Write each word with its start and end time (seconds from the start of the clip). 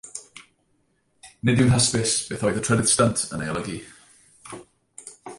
Nid 1.49 1.59
yw'n 1.63 1.73
hysbys 1.75 2.13
beth 2.29 2.43
oedd 2.47 2.57
y 2.61 2.63
trydydd 2.67 2.91
stynt 2.93 3.21
yn 3.37 3.43
ei 3.49 3.53
olygu. 3.53 3.79